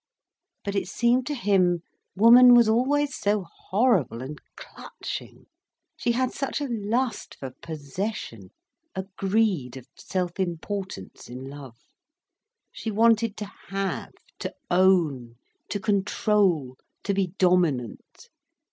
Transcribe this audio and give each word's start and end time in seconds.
But 0.63 0.73
it 0.73 0.87
seemed 0.87 1.27
to 1.27 1.35
him, 1.35 1.83
woman 2.15 2.55
was 2.55 2.67
always 2.67 3.15
so 3.15 3.45
horrible 3.69 4.23
and 4.23 4.41
clutching, 4.55 5.45
she 5.95 6.13
had 6.13 6.33
such 6.33 6.59
a 6.59 6.67
lust 6.67 7.35
for 7.35 7.51
possession, 7.61 8.49
a 8.95 9.03
greed 9.15 9.77
of 9.77 9.85
self 9.95 10.39
importance 10.39 11.29
in 11.29 11.47
love. 11.47 11.77
She 12.71 12.89
wanted 12.89 13.37
to 13.37 13.51
have, 13.67 14.13
to 14.39 14.51
own, 14.71 15.35
to 15.69 15.79
control, 15.79 16.77
to 17.03 17.13
be 17.13 17.27
dominant. 17.37 18.27